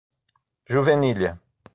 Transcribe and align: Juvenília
Juvenília 0.73 1.37